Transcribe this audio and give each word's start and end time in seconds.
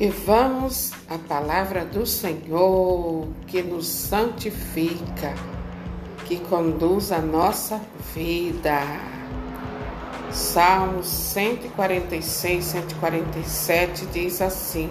E 0.00 0.08
vamos 0.08 0.92
à 1.10 1.18
palavra 1.18 1.84
do 1.84 2.06
Senhor 2.06 3.28
que 3.46 3.60
nos 3.60 3.86
santifica, 3.86 5.34
que 6.24 6.38
conduz 6.40 7.12
a 7.12 7.18
nossa 7.18 7.78
vida. 8.14 8.80
Salmos 10.32 11.06
146, 11.06 12.64
147 12.64 14.06
diz 14.06 14.40
assim: 14.40 14.90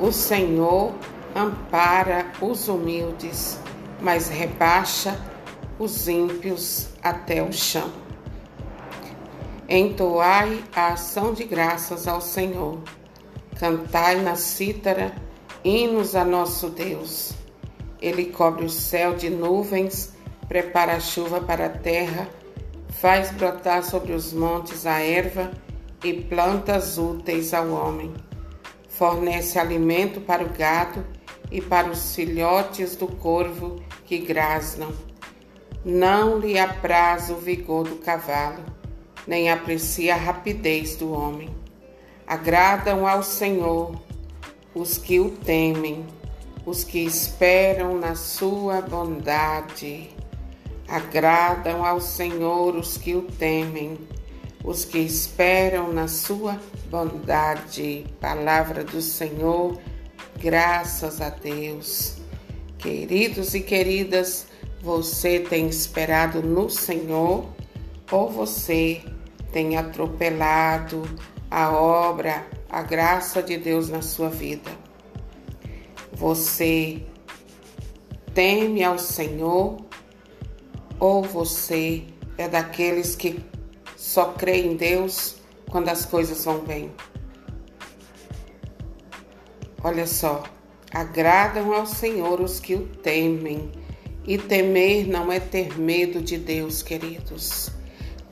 O 0.00 0.10
Senhor 0.10 0.94
ampara 1.36 2.32
os 2.40 2.68
humildes, 2.68 3.60
mas 4.00 4.30
rebaixa 4.30 5.14
os 5.78 6.08
ímpios 6.08 6.88
até 7.02 7.42
o 7.42 7.52
chão. 7.52 7.92
Entoai 9.68 10.64
a 10.74 10.94
ação 10.94 11.34
de 11.34 11.44
graças 11.44 12.08
ao 12.08 12.22
Senhor 12.22 12.78
Cantai 13.58 14.16
na 14.16 14.34
cítara 14.34 15.14
hinos 15.62 16.16
a 16.16 16.24
nosso 16.24 16.70
Deus. 16.70 17.32
Ele 18.00 18.26
cobre 18.26 18.64
o 18.64 18.70
céu 18.70 19.14
de 19.14 19.30
nuvens, 19.30 20.14
prepara 20.48 20.94
a 20.94 21.00
chuva 21.00 21.40
para 21.40 21.66
a 21.66 21.68
terra, 21.68 22.28
faz 22.88 23.30
brotar 23.30 23.84
sobre 23.84 24.12
os 24.12 24.32
montes 24.32 24.86
a 24.86 24.98
erva 25.00 25.52
e 26.02 26.12
plantas 26.12 26.98
úteis 26.98 27.54
ao 27.54 27.70
homem. 27.70 28.12
Fornece 28.88 29.58
alimento 29.58 30.20
para 30.20 30.42
o 30.42 30.48
gado 30.48 31.06
e 31.50 31.60
para 31.60 31.88
os 31.88 32.14
filhotes 32.16 32.96
do 32.96 33.06
corvo 33.06 33.80
que 34.04 34.18
grasnam. 34.18 34.92
Não 35.84 36.38
lhe 36.38 36.58
apraz 36.58 37.30
o 37.30 37.36
vigor 37.36 37.84
do 37.84 37.96
cavalo, 37.96 38.64
nem 39.26 39.50
aprecia 39.50 40.14
a 40.14 40.18
rapidez 40.18 40.96
do 40.96 41.12
homem 41.12 41.61
Agradam 42.26 43.06
ao 43.06 43.22
Senhor 43.22 44.00
os 44.74 44.96
que 44.96 45.20
o 45.20 45.30
temem, 45.30 46.06
os 46.64 46.84
que 46.84 47.00
esperam 47.00 47.98
na 47.98 48.14
sua 48.14 48.80
bondade. 48.80 50.10
Agradam 50.88 51.84
ao 51.84 52.00
Senhor 52.00 52.76
os 52.76 52.96
que 52.96 53.14
o 53.14 53.22
temem, 53.22 53.98
os 54.64 54.84
que 54.84 54.98
esperam 54.98 55.92
na 55.92 56.08
sua 56.08 56.58
bondade. 56.90 58.06
Palavra 58.20 58.84
do 58.84 59.02
Senhor, 59.02 59.78
graças 60.38 61.20
a 61.20 61.30
Deus. 61.30 62.16
Queridos 62.78 63.54
e 63.54 63.60
queridas, 63.60 64.46
você 64.80 65.40
tem 65.40 65.68
esperado 65.68 66.42
no 66.42 66.68
Senhor 66.68 67.46
ou 68.10 68.28
você 68.28 69.00
tem 69.52 69.76
atropelado 69.76 71.02
a 71.52 71.70
obra, 71.70 72.46
a 72.70 72.80
graça 72.80 73.42
de 73.42 73.58
Deus 73.58 73.90
na 73.90 74.00
sua 74.00 74.30
vida. 74.30 74.70
Você 76.10 77.02
teme 78.32 78.82
ao 78.82 78.98
Senhor 78.98 79.76
ou 80.98 81.22
você 81.22 82.04
é 82.38 82.48
daqueles 82.48 83.14
que 83.14 83.44
só 83.94 84.32
crê 84.32 84.62
em 84.62 84.76
Deus 84.76 85.36
quando 85.70 85.90
as 85.90 86.06
coisas 86.06 86.42
vão 86.42 86.60
bem? 86.60 86.90
Olha 89.84 90.06
só, 90.06 90.44
agradam 90.90 91.74
ao 91.74 91.84
Senhor 91.84 92.40
os 92.40 92.60
que 92.60 92.74
o 92.74 92.86
temem. 92.86 93.70
E 94.26 94.38
temer 94.38 95.06
não 95.06 95.30
é 95.30 95.38
ter 95.38 95.78
medo 95.78 96.22
de 96.22 96.38
Deus, 96.38 96.82
queridos. 96.82 97.70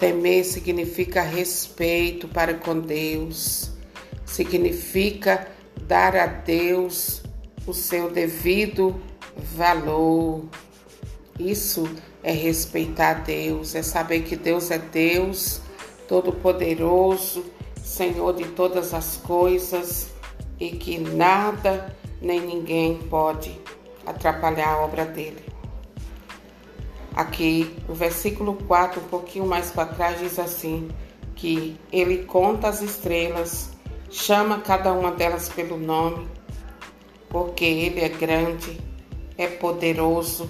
Temer 0.00 0.46
significa 0.46 1.20
respeito 1.20 2.26
para 2.26 2.54
com 2.54 2.80
Deus, 2.80 3.70
significa 4.24 5.46
dar 5.82 6.16
a 6.16 6.26
Deus 6.26 7.22
o 7.66 7.74
seu 7.74 8.10
devido 8.10 8.98
valor. 9.36 10.46
Isso 11.38 11.86
é 12.22 12.32
respeitar 12.32 13.12
Deus, 13.24 13.74
é 13.74 13.82
saber 13.82 14.22
que 14.22 14.36
Deus 14.36 14.70
é 14.70 14.78
Deus, 14.78 15.60
Todo-Poderoso, 16.08 17.44
Senhor 17.82 18.34
de 18.34 18.46
todas 18.52 18.94
as 18.94 19.18
coisas 19.18 20.08
e 20.58 20.70
que 20.70 20.98
nada 20.98 21.94
nem 22.22 22.40
ninguém 22.40 22.96
pode 23.10 23.54
atrapalhar 24.06 24.68
a 24.68 24.78
obra 24.78 25.04
dele. 25.04 25.49
Aqui, 27.14 27.76
o 27.88 27.94
versículo 27.94 28.54
4, 28.66 29.00
um 29.00 29.04
pouquinho 29.04 29.46
mais 29.46 29.70
para 29.70 29.86
trás, 29.86 30.20
diz 30.20 30.38
assim: 30.38 30.88
que 31.34 31.76
ele 31.90 32.24
conta 32.24 32.68
as 32.68 32.82
estrelas, 32.82 33.70
chama 34.10 34.60
cada 34.60 34.92
uma 34.92 35.10
delas 35.10 35.48
pelo 35.48 35.76
nome, 35.76 36.28
porque 37.28 37.64
ele 37.64 38.00
é 38.00 38.08
grande, 38.08 38.78
é 39.36 39.46
poderoso 39.46 40.48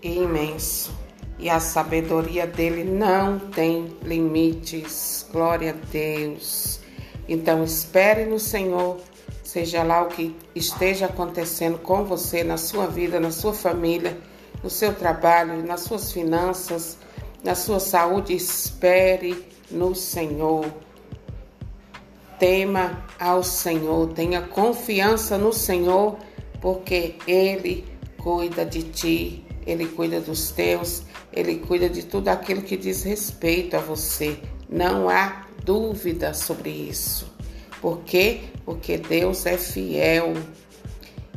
e 0.00 0.14
imenso, 0.14 0.96
e 1.38 1.50
a 1.50 1.60
sabedoria 1.60 2.46
dele 2.46 2.84
não 2.84 3.38
tem 3.38 3.96
limites. 4.02 5.26
Glória 5.32 5.70
a 5.70 5.86
Deus. 5.90 6.80
Então, 7.28 7.64
espere 7.64 8.24
no 8.24 8.38
Senhor, 8.38 8.98
seja 9.42 9.82
lá 9.82 10.02
o 10.02 10.08
que 10.08 10.36
esteja 10.54 11.06
acontecendo 11.06 11.78
com 11.78 12.04
você, 12.04 12.44
na 12.44 12.56
sua 12.56 12.86
vida, 12.86 13.18
na 13.18 13.30
sua 13.30 13.52
família 13.52 14.16
no 14.62 14.70
seu 14.70 14.94
trabalho, 14.94 15.62
nas 15.64 15.80
suas 15.80 16.12
finanças, 16.12 16.96
na 17.42 17.54
sua 17.54 17.80
saúde, 17.80 18.34
espere 18.34 19.44
no 19.70 19.94
Senhor. 19.94 20.64
Tema 22.38 23.04
ao 23.18 23.42
Senhor, 23.42 24.12
tenha 24.12 24.42
confiança 24.42 25.36
no 25.36 25.52
Senhor, 25.52 26.16
porque 26.60 27.16
Ele 27.26 27.84
cuida 28.18 28.64
de 28.64 28.82
ti, 28.84 29.44
Ele 29.66 29.86
cuida 29.86 30.20
dos 30.20 30.50
teus, 30.50 31.02
Ele 31.32 31.58
cuida 31.58 31.88
de 31.88 32.04
tudo 32.04 32.28
aquilo 32.28 32.62
que 32.62 32.76
diz 32.76 33.02
respeito 33.02 33.76
a 33.76 33.80
você. 33.80 34.38
Não 34.68 35.08
há 35.08 35.46
dúvida 35.64 36.34
sobre 36.34 36.70
isso. 36.70 37.32
Por 37.80 37.98
quê? 38.04 38.42
Porque 38.64 38.96
Deus 38.96 39.44
é 39.46 39.56
fiel 39.56 40.34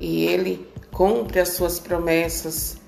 e 0.00 0.24
Ele 0.26 0.66
cumpre 0.90 1.40
as 1.40 1.50
suas 1.50 1.78
promessas 1.78 2.81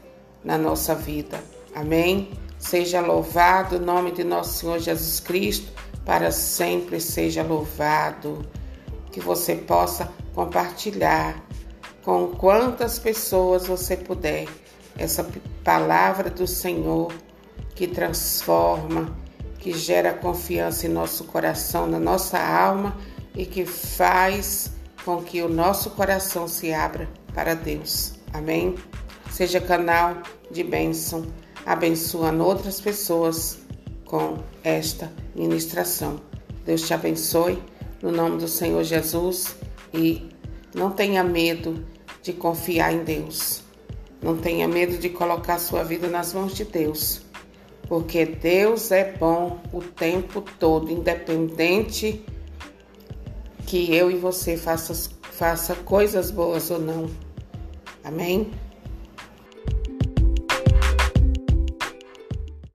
na 0.44 0.58
nossa 0.58 0.94
vida. 0.94 1.42
Amém? 1.74 2.30
Seja 2.58 3.00
louvado 3.00 3.76
o 3.76 3.80
nome 3.80 4.12
de 4.12 4.22
nosso 4.22 4.58
Senhor 4.60 4.78
Jesus 4.78 5.20
Cristo, 5.20 5.72
para 6.04 6.30
sempre 6.30 7.00
seja 7.00 7.42
louvado. 7.42 8.46
Que 9.10 9.20
você 9.20 9.54
possa 9.54 10.12
compartilhar 10.34 11.40
com 12.02 12.28
quantas 12.28 12.98
pessoas 12.98 13.66
você 13.66 13.96
puder 13.96 14.46
essa 14.98 15.26
palavra 15.62 16.30
do 16.30 16.46
Senhor 16.46 17.12
que 17.74 17.86
transforma, 17.86 19.16
que 19.58 19.72
gera 19.72 20.12
confiança 20.12 20.86
em 20.86 20.90
nosso 20.90 21.24
coração, 21.24 21.86
na 21.86 21.98
nossa 21.98 22.38
alma 22.38 22.96
e 23.34 23.46
que 23.46 23.64
faz 23.64 24.70
com 25.04 25.22
que 25.22 25.42
o 25.42 25.48
nosso 25.48 25.90
coração 25.90 26.46
se 26.46 26.72
abra 26.72 27.08
para 27.34 27.54
Deus. 27.54 28.14
Amém? 28.32 28.74
Seja 29.34 29.60
canal 29.60 30.22
de 30.48 30.62
bênção, 30.62 31.26
abençoando 31.66 32.44
outras 32.44 32.80
pessoas 32.80 33.58
com 34.04 34.38
esta 34.62 35.10
ministração. 35.34 36.20
Deus 36.64 36.82
te 36.82 36.94
abençoe, 36.94 37.60
no 38.00 38.12
nome 38.12 38.38
do 38.38 38.46
Senhor 38.46 38.84
Jesus, 38.84 39.56
e 39.92 40.28
não 40.72 40.92
tenha 40.92 41.24
medo 41.24 41.84
de 42.22 42.32
confiar 42.32 42.92
em 42.92 43.02
Deus. 43.02 43.64
Não 44.22 44.36
tenha 44.36 44.68
medo 44.68 44.98
de 44.98 45.08
colocar 45.08 45.58
sua 45.58 45.82
vida 45.82 46.06
nas 46.06 46.32
mãos 46.32 46.54
de 46.54 46.64
Deus, 46.64 47.20
porque 47.88 48.24
Deus 48.24 48.92
é 48.92 49.14
bom 49.14 49.58
o 49.72 49.82
tempo 49.82 50.42
todo, 50.60 50.92
independente 50.92 52.24
que 53.66 53.92
eu 53.92 54.12
e 54.12 54.16
você 54.16 54.56
faça, 54.56 55.10
faça 55.22 55.74
coisas 55.74 56.30
boas 56.30 56.70
ou 56.70 56.78
não. 56.78 57.10
Amém? 58.04 58.52